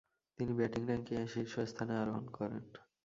[0.39, 2.63] তিনি ব্যাটিং র্যাঙ্কিংয়ের শীর্ষস্থানে আরোহণ করেন।